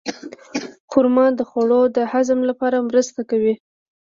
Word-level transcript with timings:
خرما 0.91 1.25
د 1.39 1.41
خوړو 1.49 1.81
د 1.95 1.97
هضم 2.11 2.39
لپاره 2.49 2.85
مرسته 2.89 3.21
کوي. 3.29 3.53